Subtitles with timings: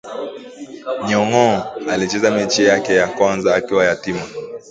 [1.07, 4.21] Nyong'o alicheza mechi yake ya kwanza akiwa yatima